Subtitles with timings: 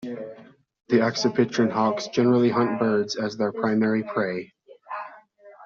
[0.87, 4.51] The accipitrine hawks generally hunt birds as their primary prey.